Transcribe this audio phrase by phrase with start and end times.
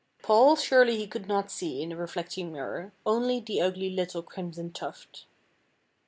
[0.23, 4.71] Paul surely he could not see in the reflecting mirror, only the ugly little Crimson
[4.71, 5.27] Tuft.